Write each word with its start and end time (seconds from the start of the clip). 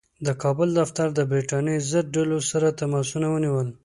د 0.25 0.27
کابل 0.43 0.69
دفتر 0.81 1.07
د 1.13 1.19
برټانیې 1.31 1.77
ضد 1.91 2.05
ډلو 2.15 2.39
سره 2.51 2.75
تماسونه 2.81 3.27
ونیول. 3.31 3.67